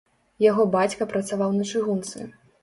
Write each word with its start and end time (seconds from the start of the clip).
Яго 0.43 0.63
бацька 0.75 1.07
працаваў 1.11 1.53
на 1.59 1.69
чыгунцы. 1.73 2.25